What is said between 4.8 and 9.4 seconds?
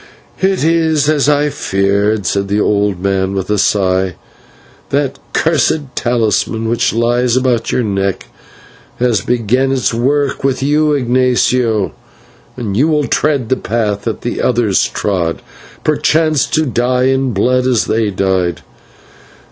"that cursed talisman which lies about your neck has